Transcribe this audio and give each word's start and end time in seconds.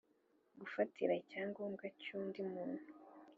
gufatira 0.59 1.13
icyangombwa 1.21 1.85
cy’undi 2.01 2.39
muntu 2.51 2.83